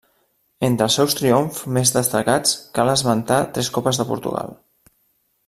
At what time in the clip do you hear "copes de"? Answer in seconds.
3.77-4.09